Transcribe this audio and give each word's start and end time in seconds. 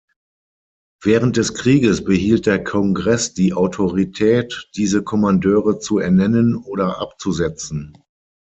Während 1.03 1.37
des 1.37 1.53
Krieges 1.53 2.03
behielt 2.03 2.47
der 2.47 2.63
Kongress 2.63 3.35
die 3.35 3.53
Autorität, 3.53 4.71
diese 4.75 5.03
Kommandeure 5.03 5.77
zu 5.77 5.99
ernennen 5.99 6.55
oder 6.55 6.99
abzusetzen. 6.99 7.93